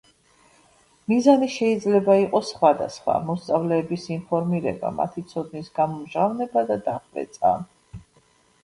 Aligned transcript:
მიზანი 1.11 1.49
შეიძლება 1.55 2.15
იყოს 2.21 2.49
სხვადასხვა: 2.55 3.19
მოსწავლეების 3.29 4.09
ინფორმირება, 4.17 4.93
მათი 5.03 5.27
ცოდნის 5.35 5.71
გამომჟღავნება 5.79 6.67
და 6.73 6.81
დახვეწა. 6.91 7.55